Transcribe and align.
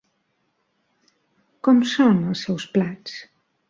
Com 1.69 1.85
són 1.95 2.27
els 2.35 2.45
seus 2.49 2.71
plats? 2.77 3.25